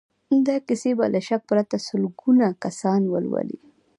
دا 0.47 0.55
کيسې 0.67 0.91
به 0.97 1.05
له 1.13 1.19
شک 1.27 1.41
پرته 1.51 1.75
سلګونه 1.87 2.45
کسان 2.63 3.01
ولولي. 3.07 3.59